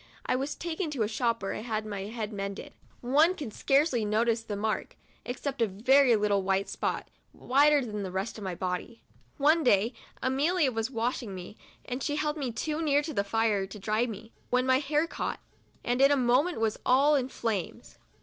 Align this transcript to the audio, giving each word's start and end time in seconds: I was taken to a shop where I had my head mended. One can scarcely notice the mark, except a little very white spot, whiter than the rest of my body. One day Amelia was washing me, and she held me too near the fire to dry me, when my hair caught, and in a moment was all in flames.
I 0.25 0.35
was 0.35 0.55
taken 0.55 0.89
to 0.89 1.03
a 1.03 1.07
shop 1.07 1.43
where 1.43 1.53
I 1.53 1.61
had 1.61 1.85
my 1.85 2.05
head 2.05 2.33
mended. 2.33 2.73
One 3.01 3.35
can 3.35 3.51
scarcely 3.51 4.03
notice 4.03 4.41
the 4.41 4.55
mark, 4.55 4.95
except 5.25 5.61
a 5.61 5.65
little 5.65 5.83
very 5.83 6.15
white 6.15 6.67
spot, 6.67 7.07
whiter 7.33 7.85
than 7.85 8.01
the 8.01 8.09
rest 8.09 8.39
of 8.39 8.43
my 8.43 8.55
body. 8.55 9.03
One 9.37 9.63
day 9.63 9.93
Amelia 10.19 10.71
was 10.71 10.89
washing 10.89 11.35
me, 11.35 11.55
and 11.85 12.01
she 12.01 12.15
held 12.15 12.35
me 12.35 12.51
too 12.51 12.81
near 12.81 13.03
the 13.03 13.23
fire 13.23 13.67
to 13.67 13.77
dry 13.77 14.07
me, 14.07 14.33
when 14.49 14.65
my 14.65 14.79
hair 14.79 15.05
caught, 15.05 15.39
and 15.83 16.01
in 16.01 16.09
a 16.09 16.17
moment 16.17 16.59
was 16.59 16.79
all 16.83 17.13
in 17.13 17.29
flames. 17.29 17.99